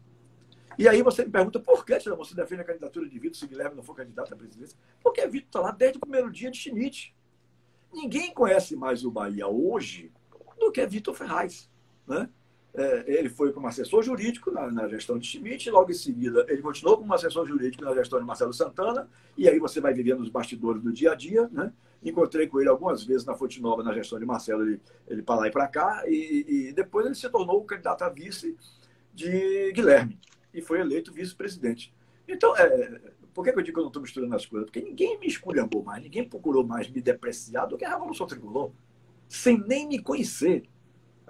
[0.79, 3.75] E aí você me pergunta por que você defende a candidatura de Vitor se Guilherme
[3.75, 4.77] não for candidato à presidência?
[5.03, 7.17] Porque Vitor está lá desde o primeiro dia de Schmidt.
[7.91, 10.13] Ninguém conhece mais o Bahia hoje
[10.59, 11.71] do que Vitor Ferraz.
[12.07, 12.29] Né?
[12.73, 16.63] É, ele foi como assessor jurídico na, na, gestão de Schmidt, logo em seguida ele
[16.63, 20.29] continuou como assessor jurídico na gestão de Marcelo Santana, e aí você vai vivendo os
[20.29, 21.49] bastidores do dia a dia.
[21.51, 21.73] Né?
[22.03, 25.41] Encontrei com ele algumas vezes na Fonte Nova, na gestão de Marcelo, ele, ele para
[25.41, 28.57] lá e para cá, e, e depois ele se tornou o candidato a vice
[29.13, 30.19] de Guilherme
[30.53, 31.93] e foi eleito vice-presidente.
[32.27, 33.01] Então, é,
[33.35, 34.67] por que, eu digo que eu não estou misturando as coisas?
[34.67, 38.71] Porque ninguém me esculhambou mais, ninguém procurou mais me depreciar do que a Revolução Tricolor,
[39.29, 40.65] sem nem me conhecer.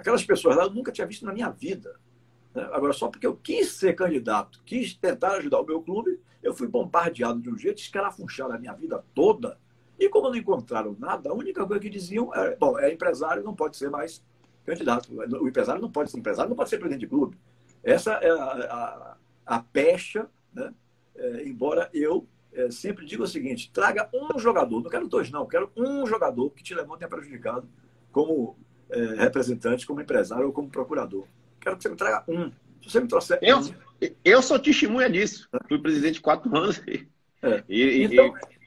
[0.01, 1.95] Aquelas pessoas lá eu nunca tinha visto na minha vida.
[2.55, 2.67] Né?
[2.73, 6.67] Agora, só porque eu quis ser candidato, quis tentar ajudar o meu clube, eu fui
[6.67, 9.59] bombardeado de um jeito, escarafunchado a minha vida toda.
[9.99, 13.55] E como não encontraram nada, a única coisa que diziam é: bom, é empresário, não
[13.55, 14.25] pode ser mais
[14.65, 15.13] candidato.
[15.13, 17.37] O empresário não pode ser empresário, não pode ser presidente de clube.
[17.85, 20.73] Essa é a, a, a pecha, né?
[21.15, 25.47] É, embora eu é, sempre digo o seguinte: traga um jogador, não quero dois, não,
[25.47, 27.69] quero um jogador que Tilemão tenha prejudicado
[28.11, 28.57] como
[28.91, 31.25] é, representante, como empresário ou como procurador.
[31.61, 32.51] Quero que você me traga um.
[32.83, 33.39] Se você me trouxer.
[33.43, 33.75] Eu, um,
[34.25, 35.49] eu sou testemunha disso.
[35.69, 36.81] Fui presidente quatro anos.
[37.43, 37.63] É.
[37.69, 38.61] E, então, e...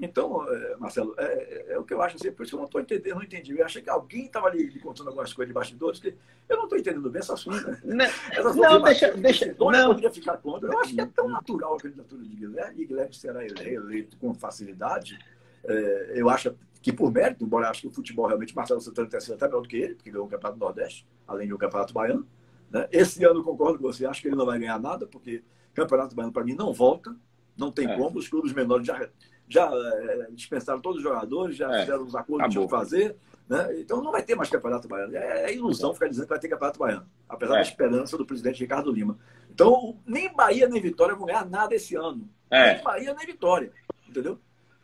[0.00, 2.60] Então, é, Marcelo, é, é, é, o que eu acho assim, por isso que eu
[2.60, 3.58] não estou entendendo, não entendi.
[3.58, 6.14] Eu achei que alguém estava ali contando algumas coisas de bastidores, que
[6.48, 7.58] eu não estou entendendo bem essa assunto.
[7.84, 8.08] Né?
[8.36, 9.12] Não, não deixa.
[9.14, 9.88] deixa não.
[9.88, 10.70] poderia ficar contra.
[10.70, 14.32] Eu acho que é tão natural a candidatura de Guilherme, e Guilherme será eleito com
[14.34, 15.18] facilidade.
[15.64, 19.08] É, eu acho que por mérito, embora eu acho que o futebol realmente, Marcelo Santana
[19.08, 21.58] tem sido até melhor do que ele, porque ganhou o Campeonato do Nordeste, além do
[21.58, 22.26] Campeonato Baiano.
[22.70, 22.88] Né?
[22.92, 25.42] Esse ano, concordo com você, acho que ele não vai ganhar nada, porque
[25.74, 27.14] Campeonato Baiano, para mim, não volta.
[27.56, 27.96] Não tem é.
[27.96, 29.08] como, os clubes menores já
[29.48, 33.16] já é, dispensaram todos os jogadores, já é, fizeram os acordos que tinham que fazer.
[33.48, 33.80] Né?
[33.80, 35.16] Então não vai ter mais campeonato baiano.
[35.16, 37.56] É, é ilusão ficar dizendo que vai ter campeonato baiano, apesar é.
[37.56, 39.18] da esperança do presidente Ricardo Lima.
[39.50, 42.28] Então, nem Bahia nem Vitória vão ganhar nada esse ano.
[42.50, 42.74] É.
[42.74, 43.72] Nem Bahia nem Vitória.
[44.06, 44.38] Entendeu?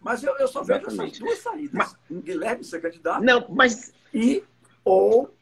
[0.04, 1.72] Mas eu, eu só vejo essas duas saídas.
[1.72, 3.24] Mas, Guilherme ser candidato.
[3.24, 3.94] Não, mas.
[4.12, 4.44] E
[4.84, 5.34] ou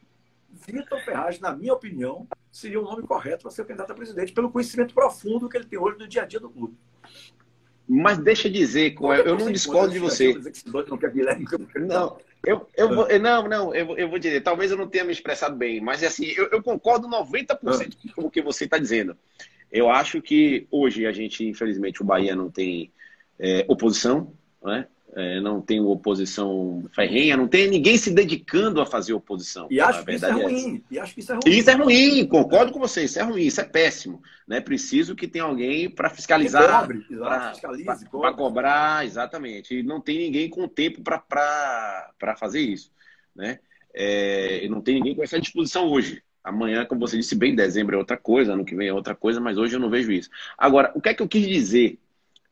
[0.65, 4.49] Vitor Ferraz, na minha opinião, seria o nome correto para ser candidato a presidente, pelo
[4.49, 6.77] conhecimento profundo que ele tem hoje do dia a dia do clube.
[7.85, 8.95] Mas deixa eu dizer,
[9.25, 10.33] eu não discordo de você.
[11.85, 15.11] Não, eu, eu vou, não, não, eu, eu vou dizer, talvez eu não tenha me
[15.11, 18.13] expressado bem, mas é assim, eu, eu concordo 90% ah.
[18.15, 19.17] com o que você está dizendo.
[19.69, 22.89] Eu acho que hoje a gente, infelizmente, o Bahia não tem
[23.37, 24.31] é, oposição,
[24.63, 24.87] né?
[25.15, 29.67] é, não tem oposição ferrenha, não tem ninguém se dedicando a fazer oposição.
[29.69, 30.83] E acho, que isso é, é ruim.
[30.89, 31.57] e acho que isso é ruim.
[31.57, 34.21] Isso é ruim, concordo com você, isso é ruim, isso é péssimo.
[34.47, 34.59] Né?
[34.59, 39.79] Preciso que tenha alguém para fiscalizar, para cobrar, exatamente.
[39.79, 42.91] E não tem ninguém com tempo para fazer isso.
[43.35, 43.59] Né?
[43.93, 46.23] É, não tem ninguém com essa disposição hoje.
[46.43, 49.39] Amanhã, como você disse bem, dezembro é outra coisa, ano que vem é outra coisa,
[49.39, 50.29] mas hoje eu não vejo isso.
[50.57, 51.99] Agora, o que é que eu quis dizer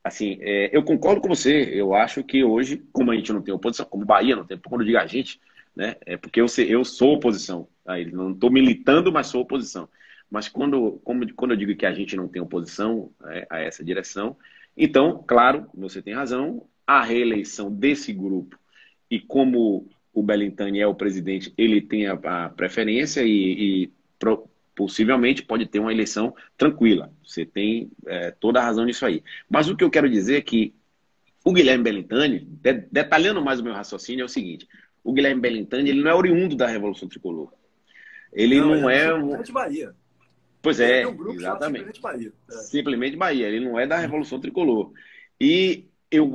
[0.03, 1.69] assim, é, eu concordo com você.
[1.73, 4.81] Eu acho que hoje, como a gente não tem oposição, como Bahia não tem, quando
[4.81, 5.39] eu digo a gente,
[5.75, 8.11] né, é porque eu, eu sou oposição a ele.
[8.11, 9.87] Não estou militando, mas sou oposição.
[10.29, 13.83] Mas quando, como, quando eu digo que a gente não tem oposição é, a essa
[13.83, 14.37] direção,
[14.75, 18.57] então, claro, você tem razão, a reeleição desse grupo
[19.09, 24.49] e como o Belintani é o presidente, ele tem a, a preferência e, e pro,
[24.81, 27.13] possivelmente pode ter uma eleição tranquila.
[27.23, 29.23] Você tem é, toda a razão nisso aí.
[29.47, 30.73] Mas o que eu quero dizer é que
[31.45, 34.67] o Guilherme Bellintani, de, detalhando mais o meu raciocínio, é o seguinte:
[35.03, 37.53] o Guilherme Bellintani ele não é oriundo da Revolução Tricolor.
[38.33, 39.13] Ele não, não é.
[39.13, 39.39] Um...
[39.43, 39.93] de Bahia.
[40.63, 41.85] Pois é, um exatamente.
[41.85, 42.33] Simplesmente Bahia.
[42.49, 42.53] É.
[42.53, 43.47] Simplesmente Bahia.
[43.47, 44.91] Ele não é da Revolução Tricolor.
[45.39, 46.31] E eu,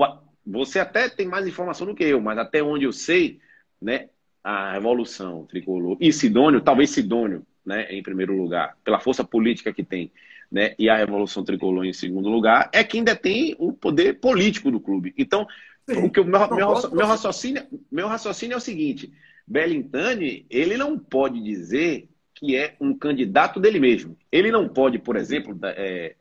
[0.46, 3.40] você até tem mais informação do que eu, mas até onde eu sei,
[3.82, 4.08] né,
[4.44, 9.82] a Revolução Tricolor e Sidônio, talvez Sidônio, né, em primeiro lugar, pela força política que
[9.82, 10.12] tem,
[10.50, 14.78] né, e a Revolução Tricolor em segundo lugar, é quem detém o poder político do
[14.78, 15.12] clube.
[15.18, 15.46] Então,
[15.88, 19.12] Sim, o que meu, meu, meu, raciocínio, meu raciocínio é o seguinte:
[19.46, 24.16] Belintani, ele não pode dizer que é um candidato dele mesmo.
[24.30, 26.14] Ele não pode, por exemplo, é,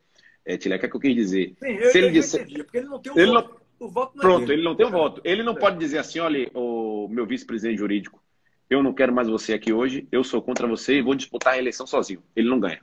[0.44, 1.54] é, Tileca, é que eu quis dizer.
[1.58, 3.60] Sim, eu, se ele disser, entendi, porque ele não tem o ele voto.
[3.78, 5.20] Não, o voto não é pronto, ele não tem o voto.
[5.24, 5.58] Ele não é.
[5.58, 8.22] pode dizer assim, olha, o meu vice-presidente jurídico,
[8.68, 11.58] eu não quero mais você aqui hoje, eu sou contra você e vou disputar a
[11.58, 12.22] eleição sozinho.
[12.34, 12.80] Ele não ganha.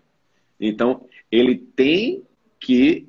[0.60, 2.24] Então, ele tem
[2.60, 3.08] que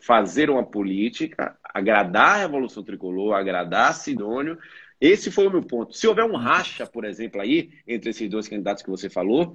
[0.00, 4.58] fazer uma política, agradar a Revolução Tricolor, agradar a Sidônio.
[5.00, 5.94] Esse foi o meu ponto.
[5.94, 9.54] Se houver um racha, por exemplo, aí, entre esses dois candidatos que você falou,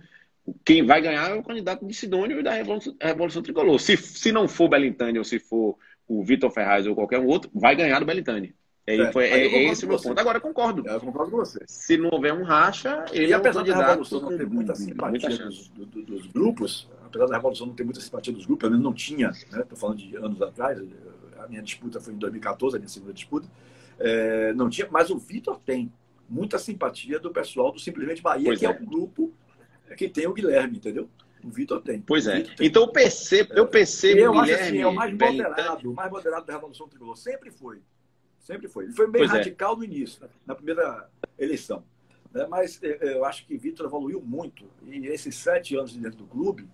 [0.65, 3.79] quem vai ganhar é o candidato de Sidônio e da Revolução, Revolução Tricolor.
[3.79, 5.77] Se, se não for Belintani ou se for
[6.07, 8.53] o Vitor Ferraz ou qualquer um outro, vai ganhar do Belintani.
[8.89, 10.19] É, é, foi, é, é esse o meu ponto.
[10.19, 10.87] Agora, eu concordo.
[10.87, 11.59] Eu concordo com você.
[11.67, 15.29] Se não houver um racha, ele e é apesar da Revolução não ter muita simpatia
[15.29, 18.71] muita dos, do, dos, grupos, apesar da Revolução não ter muita simpatia dos grupos, pelo
[18.71, 19.61] menos não tinha, né?
[19.61, 20.81] Estou falando de anos atrás,
[21.37, 23.47] a minha disputa foi em 2014, a minha segunda disputa,
[23.99, 25.91] é, não tinha, mas o Vitor tem
[26.27, 28.69] muita simpatia do pessoal do Simplesmente Bahia, pois que é.
[28.69, 29.31] é um grupo
[29.95, 31.07] que tem o Guilherme, entendeu?
[31.43, 32.01] O Vitor tem.
[32.01, 32.43] Pois é.
[32.59, 34.53] Então eu percebo, eu percebo eu Guilherme.
[34.53, 37.17] Acho assim, é o mais moderado, o mais moderado da Revolução Tricolor.
[37.17, 37.81] Sempre foi.
[38.49, 38.85] Sempre foi.
[38.85, 39.37] Ele foi bem pois é.
[39.37, 39.77] radical é.
[39.77, 40.29] no início, né?
[40.43, 41.07] na primeira
[41.37, 41.83] eleição.
[42.33, 42.47] Né?
[42.49, 44.65] Mas é, é, eu acho que Vitor evoluiu muito.
[44.87, 46.67] E esses sete anos dentro do clube,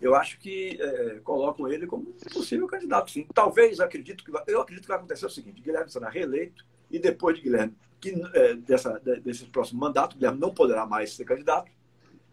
[0.00, 3.26] eu acho que é, colocam ele como possível candidato, sim.
[3.34, 7.36] Talvez, acredito que eu acredito que vai acontecer o seguinte: Guilherme será reeleito e depois
[7.36, 11.72] de Guilherme, que é, dessa, desse próximo mandato, Guilherme não poderá mais ser candidato.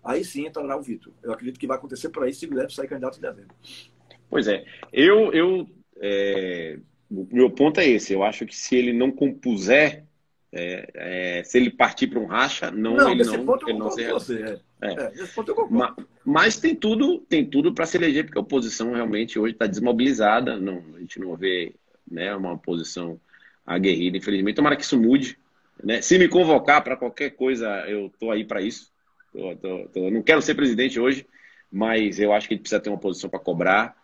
[0.04, 1.12] Aí sim entrará o Vitor.
[1.24, 3.56] Eu acredito que vai acontecer por aí se Guilherme sair candidato em dezembro.
[4.30, 4.66] Pois é.
[4.94, 5.68] Eu, eu
[6.00, 8.14] é, o meu ponto é esse.
[8.14, 10.04] Eu acho que se ele não compuser,
[10.52, 10.92] é,
[11.40, 14.08] é, se ele partir para um racha, não, não ele não, ponto ele não se
[14.10, 14.88] você, é.
[14.88, 15.12] é.
[15.70, 15.94] mas,
[16.26, 20.58] mas, tem tudo, tem tudo para se eleger, porque a oposição realmente hoje está desmobilizada.
[20.58, 21.74] Não, a gente não vê
[22.10, 22.34] né?
[22.36, 23.20] Uma posição
[23.66, 24.56] aguerrida, infelizmente.
[24.56, 25.38] Tomara que isso mude.
[25.84, 26.02] Né?
[26.02, 28.92] Se me convocar para qualquer coisa, eu tô aí para isso.
[29.32, 31.28] Tô, tô, tô, não quero ser presidente hoje,
[31.72, 33.96] mas eu acho que ele precisa ter uma posição para cobrar,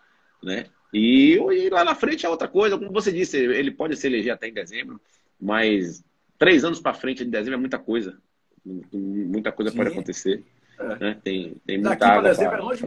[0.44, 0.66] né?
[0.94, 4.34] E, e, lá na frente é outra coisa, como você disse, ele pode se eleger
[4.34, 5.02] até em dezembro,
[5.42, 6.04] mas
[6.38, 8.18] três anos para frente de dezembro é muita coisa.
[8.94, 9.78] Muita coisa Sim.
[9.78, 10.44] pode acontecer.
[10.80, 10.96] É.
[11.00, 11.18] Né?
[11.24, 12.84] Tem, tem muita Daqui água para longe,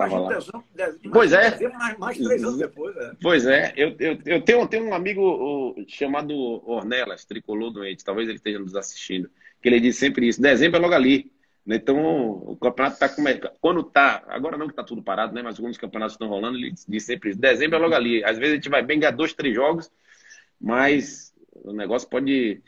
[1.12, 1.50] Pois é.
[1.50, 2.96] Dezembro, mais, mais três anos depois.
[2.96, 3.12] É.
[3.20, 3.72] Pois é.
[3.76, 6.34] Eu, eu, eu tenho, tenho um amigo chamado
[6.68, 9.30] Ornelas, tricolor doente, talvez ele esteja nos assistindo,
[9.62, 11.30] que ele diz sempre isso: dezembro é logo ali.
[11.66, 11.76] Né?
[11.76, 11.98] Então,
[12.46, 13.50] o campeonato está começando.
[13.60, 15.42] Quando está, agora não que está tudo parado, né?
[15.42, 17.40] Mas alguns campeonatos estão rolando, ele diz sempre isso.
[17.40, 18.24] Dezembro é logo ali.
[18.24, 19.90] Às vezes a gente vai bem ganhar dois, três jogos,
[20.60, 22.62] mas o negócio pode.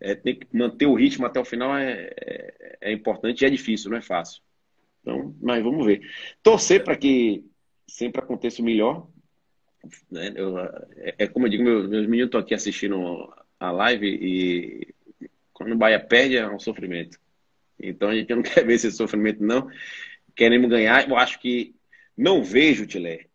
[0.00, 3.50] É, tem que manter o ritmo até o final é, é, é importante e é
[3.50, 4.40] difícil, não é fácil.
[5.02, 6.00] Então, mas vamos ver.
[6.42, 7.44] Torcer para que
[7.86, 9.08] sempre aconteça o melhor.
[10.10, 10.32] Né?
[10.36, 14.94] Eu, é, é, como eu digo, meus, meus meninos estão aqui assistindo a live e
[15.52, 17.18] quando o Bahia perde é um sofrimento.
[17.80, 19.68] Então a gente não quer ver esse sofrimento, não.
[20.34, 21.08] Queremos ganhar.
[21.08, 21.74] Eu acho que
[22.16, 23.26] não vejo, Tilé,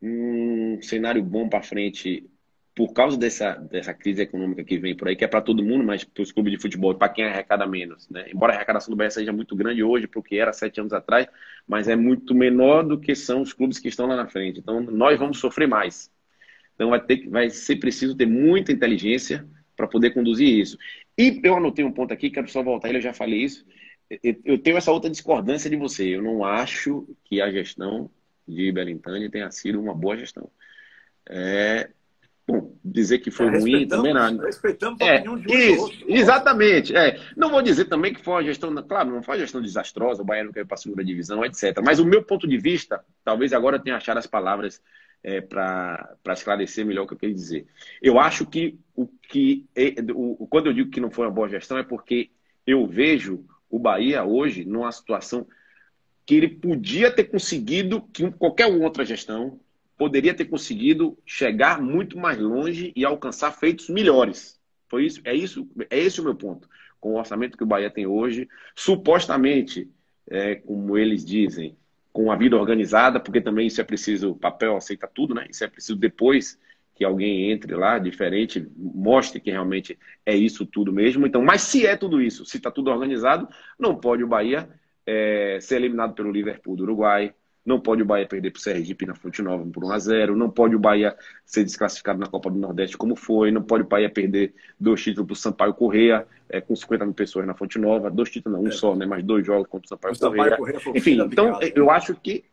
[0.00, 2.28] um cenário bom para frente
[2.74, 5.84] por causa dessa, dessa crise econômica que vem por aí, que é para todo mundo,
[5.84, 8.08] mas para os clubes de futebol, para quem arrecada menos.
[8.08, 8.26] Né?
[8.32, 11.26] Embora a arrecadação do Bahia seja muito grande hoje, o que era sete anos atrás,
[11.68, 14.58] mas é muito menor do que são os clubes que estão lá na frente.
[14.58, 16.10] Então, nós vamos sofrer mais.
[16.74, 20.78] Então, vai, ter, vai ser preciso ter muita inteligência para poder conduzir isso.
[21.18, 23.66] E eu anotei um ponto aqui, quero só voltar, eu já falei isso,
[24.44, 26.16] eu tenho essa outra discordância de você.
[26.16, 28.10] Eu não acho que a gestão
[28.46, 30.50] de Belintani tenha sido uma boa gestão.
[31.28, 31.90] É,
[32.46, 34.38] bom, dizer que foi é, ruim também não.
[34.38, 36.04] Respeitamos a é, opinião de um isso, outro.
[36.08, 36.96] Exatamente.
[36.96, 37.18] É.
[37.36, 40.24] Não vou dizer também que foi uma gestão, claro, não foi uma gestão desastrosa, o
[40.24, 41.80] Bahia não caiu para a segunda divisão, etc.
[41.84, 44.82] Mas o meu ponto de vista, talvez agora tenha achado as palavras
[45.22, 47.66] é, para esclarecer melhor o que eu queria dizer.
[48.02, 49.64] Eu acho que o que.
[49.74, 52.30] É, o, quando eu digo que não foi uma boa gestão, é porque
[52.66, 55.46] eu vejo o Bahia hoje numa situação
[56.26, 59.58] que ele podia ter conseguido, que qualquer outra gestão
[59.96, 64.60] poderia ter conseguido chegar muito mais longe e alcançar feitos melhores.
[64.88, 66.68] Foi isso, é isso, é esse o meu ponto.
[67.00, 69.90] Com o orçamento que o Bahia tem hoje, supostamente,
[70.28, 71.76] é, como eles dizem,
[72.12, 75.46] com a vida organizada, porque também isso é preciso, papel aceita tudo, né?
[75.48, 76.58] Isso é preciso depois
[76.94, 81.26] que alguém entre lá, diferente, mostre que realmente é isso tudo mesmo.
[81.26, 84.68] Então, mas se é tudo isso, se está tudo organizado, não pode o Bahia
[85.06, 89.06] é, ser eliminado pelo Liverpool do Uruguai, não pode o Bahia perder para o Sergipe
[89.06, 92.50] na Fonte Nova por 1 a 0 não pode o Bahia ser desclassificado na Copa
[92.50, 96.26] do Nordeste como foi, não pode o Bahia perder dois títulos para o Sampaio Correia,
[96.48, 98.72] é, com 50 mil pessoas na Fonte Nova, dois títulos não, um é.
[98.72, 100.80] só, né, mas dois jogos contra o Sampaio, o Sampaio Correia.
[100.80, 102.44] Correia Enfim, então eu acho que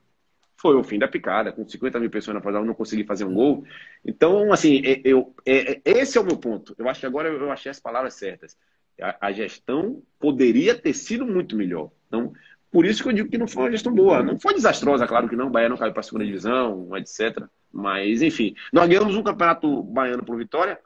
[0.59, 3.33] foi o fim da picada, com 50 mil pessoas na favela, não consegui fazer um
[3.33, 3.63] gol.
[4.05, 6.75] Então, assim, é, eu, é, é, esse é o meu ponto.
[6.77, 8.57] Eu acho que agora eu achei as palavras certas.
[9.01, 11.91] A, a, gestão poderia ter sido muito melhor.
[12.07, 12.33] Então,
[12.69, 14.21] por isso que eu digo que não foi uma gestão boa.
[14.21, 15.47] Não foi desastrosa, claro que não.
[15.47, 17.41] O Bahia não caiu para a segunda divisão, etc.
[17.71, 20.77] Mas, enfim, nós ganhamos um campeonato baiano por vitória,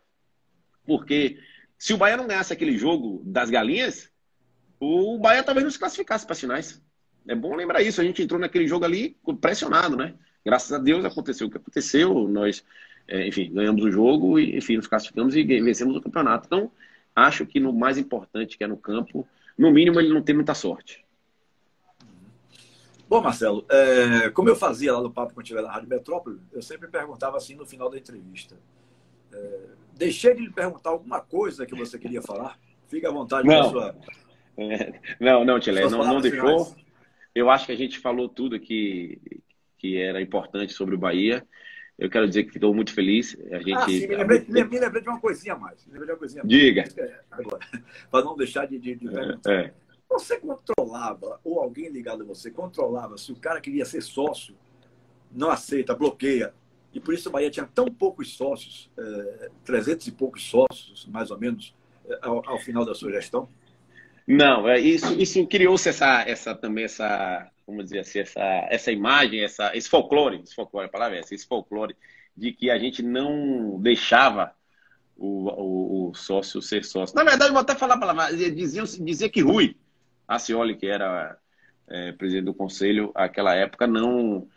[0.86, 1.40] porque
[1.80, 4.12] se o Bahia não ganhasse aquele jogo das galinhas,
[4.80, 6.84] o Bahia talvez não se classificasse para as finais.
[7.28, 8.02] É bom lembrar isso.
[8.02, 10.14] A gente entrou naquele jogo ali pressionado, né?
[10.46, 12.28] Graças a Deus aconteceu o que aconteceu.
[12.28, 12.64] Nós,
[13.08, 16.48] é, enfim, ganhamos o jogo e, enfim, nos classificamos e vencemos o campeonato.
[16.48, 16.72] Então,
[17.16, 20.54] acho que no mais importante, que é no campo, no mínimo ele não tem muita
[20.54, 21.04] sorte.
[23.08, 26.62] Bom, Marcelo, é, como eu fazia lá no Papo quando estiver na Rádio Metrópole, eu
[26.62, 28.58] sempre perguntava assim no final da entrevista.
[29.32, 29.60] É,
[29.94, 32.58] deixei de lhe perguntar alguma coisa que você queria falar?
[32.88, 33.48] Fique à vontade.
[33.48, 33.96] Não, sua...
[34.58, 36.66] é, não, não, Tilé, não, não deixou.
[36.66, 36.83] Finais.
[37.36, 39.20] Eu acho que a gente falou tudo que,
[39.78, 41.46] que era importante sobre o Bahia.
[41.98, 43.38] Eu quero dizer que estou muito feliz.
[43.52, 43.74] A gente...
[43.74, 45.86] Ah, sim, me lembrei, me, lembrei de uma coisinha mais.
[45.86, 46.84] Me lembrei de uma coisinha Diga.
[46.98, 47.20] É,
[48.10, 49.08] para não deixar de, de, de.
[49.08, 49.74] É, é.
[50.10, 54.56] Você controlava, ou alguém ligado a você, controlava se o cara queria ser sócio,
[55.32, 56.54] não aceita, bloqueia.
[56.94, 61.32] E por isso o Bahia tinha tão poucos sócios, é, 300 e poucos sócios, mais
[61.32, 63.50] ou menos, é, ao, ao final da sua gestão?
[64.28, 69.44] Não, é isso, isso criou-se essa, essa também essa, vamos dizer assim, essa, essa imagem,
[69.44, 71.96] essa, esse folclore, esse folclore, a palavra é essa, esse folclore
[72.36, 74.54] de que a gente não deixava
[75.18, 77.16] o, o, o sócio ser sócio.
[77.16, 79.76] Na verdade, vou até falar a palavra, dizia, dizia que Rui,
[80.28, 81.38] Acioli, que era
[81.88, 84.48] é, presidente do conselho, aquela época não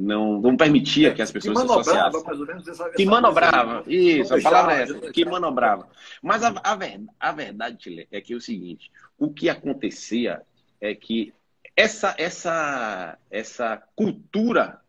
[0.00, 2.22] não, não permitia é, que as pessoas que se associassem.
[2.24, 5.88] Mais ou menos, essa, que manobrava, isso, a palavra é essa, que manobrava.
[6.22, 10.40] Mas a, a, ver, a verdade, Chile, é que é o seguinte, o que acontecia
[10.80, 11.34] é que
[11.76, 14.80] essa, essa, essa cultura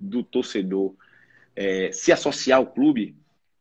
[0.00, 0.94] do torcedor
[1.54, 3.14] é, se associar ao clube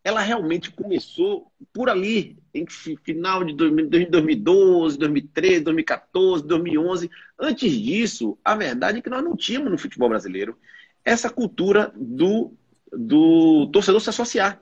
[0.03, 7.09] ela realmente começou por ali, em final de 2012, 2013, 2014, 2011.
[7.39, 10.57] Antes disso, a verdade é que nós não tínhamos no futebol brasileiro
[11.03, 12.53] essa cultura do,
[12.91, 14.59] do torcedor se associar.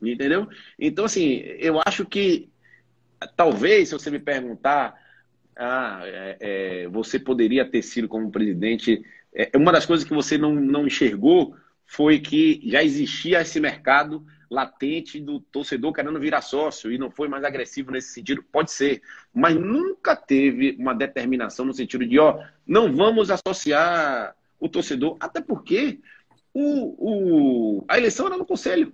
[0.00, 0.48] Entendeu?
[0.78, 2.50] Então, assim, eu acho que
[3.36, 4.94] talvez, se você me perguntar,
[5.56, 9.02] ah, é, é, você poderia ter sido como presidente.
[9.34, 14.24] É, uma das coisas que você não, não enxergou foi que já existia esse mercado
[14.50, 19.02] latente do torcedor querendo virar sócio e não foi mais agressivo nesse sentido, pode ser,
[19.34, 25.40] mas nunca teve uma determinação no sentido de, ó, não vamos associar o torcedor, até
[25.40, 26.00] porque
[26.52, 28.92] o, o, a eleição era no conselho.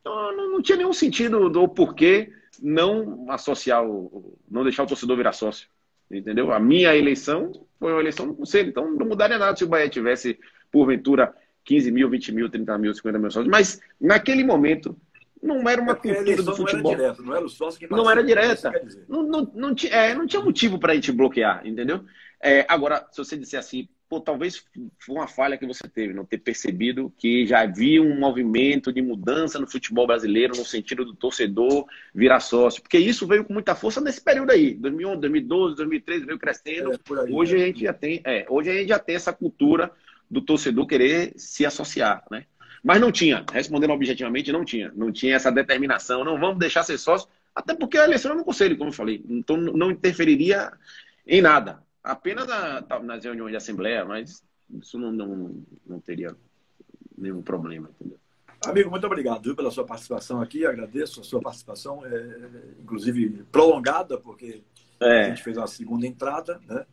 [0.00, 5.16] Então não, não tinha nenhum sentido do porquê não associar, o, não deixar o torcedor
[5.16, 5.68] virar sócio.
[6.10, 6.52] Entendeu?
[6.52, 9.88] A minha eleição foi uma eleição no conselho, então não mudaria nada se o Bahia
[9.88, 10.38] tivesse,
[10.70, 13.50] porventura, 15 mil, 20 mil, 30 mil, 50 mil sócios.
[13.50, 14.96] Mas naquele momento
[15.42, 16.82] não era uma é cultura do futebol.
[16.82, 18.72] Não era, direto, não era o sócio que Não era direta.
[19.08, 22.04] Não, não, não, tinha, é, não tinha motivo para a gente bloquear, entendeu?
[22.40, 24.64] É, agora, se você disser assim, pô, talvez
[24.98, 29.02] foi uma falha que você teve, não ter percebido que já havia um movimento de
[29.02, 33.74] mudança no futebol brasileiro, no sentido do torcedor virar sócio, porque isso veio com muita
[33.74, 36.92] força nesse período aí, 2011, 2012, 2013, veio crescendo.
[36.92, 37.62] É, aí, hoje né?
[37.62, 39.90] a gente já tem, é, hoje a gente já tem essa cultura
[40.30, 42.44] do torcedor querer se associar, né?
[42.82, 46.98] Mas não tinha, respondendo objetivamente, não tinha, não tinha essa determinação, não vamos deixar ser
[46.98, 50.72] sócio, até porque a eleição é no conselho, como eu falei, então não interferiria
[51.26, 54.42] em nada apenas na, nas reuniões de assembleia, mas
[54.80, 56.34] isso não, não, não teria
[57.18, 58.18] nenhum problema, entendeu?
[58.64, 60.64] Amigo, muito obrigado viu, pela sua participação aqui.
[60.64, 62.38] Agradeço a sua participação, é,
[62.80, 64.62] inclusive prolongada, porque
[65.00, 65.24] é.
[65.24, 66.86] a gente fez uma segunda entrada, né?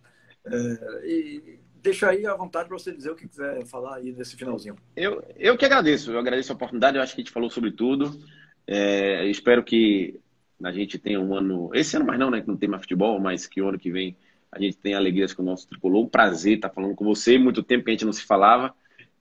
[0.45, 4.35] É, e deixa aí à vontade para você dizer o que quiser falar aí nesse
[4.35, 4.75] finalzinho.
[4.95, 6.97] Eu, eu que agradeço, eu agradeço a oportunidade.
[6.97, 8.19] Eu acho que a gente falou sobre tudo.
[8.67, 10.19] É, espero que
[10.61, 12.41] a gente tenha um ano, esse ano mais não, né?
[12.41, 14.17] Que não tem mais futebol, mas que o ano que vem
[14.55, 16.03] a gente tem alegrias com o nosso tricolor.
[16.03, 17.37] Um prazer estar falando com você.
[17.37, 18.73] Muito tempo que a gente não se falava.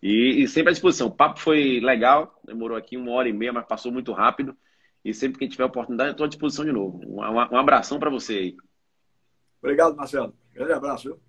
[0.03, 1.07] E, e, sempre à disposição.
[1.07, 4.57] O papo foi legal, demorou aqui uma hora e meia, mas passou muito rápido.
[5.05, 7.01] E sempre que tiver oportunidade, eu estou à disposição de novo.
[7.05, 8.57] Um, um, abração para você aí.
[9.61, 10.35] Obrigado, Marcelo.
[10.53, 11.09] Grande abraço.
[11.09, 11.21] Viu?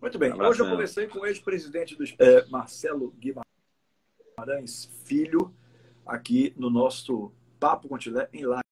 [0.00, 0.32] Muito bem.
[0.32, 5.54] Um Hoje eu conversei com o ex-presidente do é, Marcelo Guimarães Filho,
[6.06, 8.62] aqui no nosso Papo Contilé em live.